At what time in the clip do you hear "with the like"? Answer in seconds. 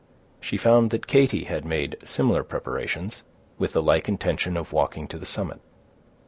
3.59-4.09